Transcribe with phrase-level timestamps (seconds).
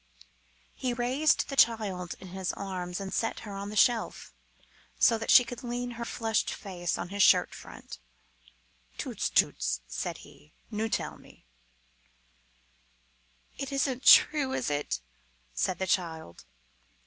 [0.73, 4.33] He raised the child in his arms and set her on the shelf,
[4.97, 7.99] so that she could lean her flushed face on his shirt front.
[8.97, 11.45] "Toots, toots!" said he, "noo tell me"
[13.59, 15.01] "It isn't true, is it?"
[15.53, 16.45] said the child.